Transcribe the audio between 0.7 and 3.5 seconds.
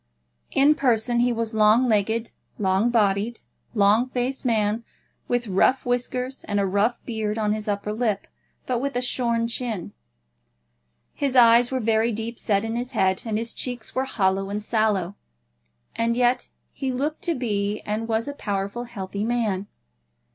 person he was a long legged, long bodied,